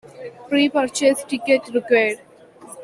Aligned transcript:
Pre-purchased 0.49 1.29
ticket 1.29 1.67
required. 1.75 2.19